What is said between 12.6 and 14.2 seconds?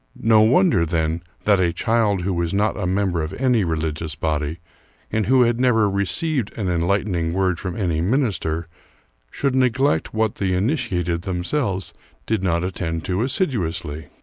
attend to assiduously.